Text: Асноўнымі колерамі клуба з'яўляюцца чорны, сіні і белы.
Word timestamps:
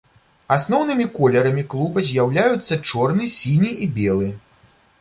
Асноўнымі 0.55 1.05
колерамі 1.17 1.63
клуба 1.75 2.05
з'яўляюцца 2.09 2.81
чорны, 2.89 3.31
сіні 3.37 3.71
і 3.87 3.89
белы. 3.99 4.27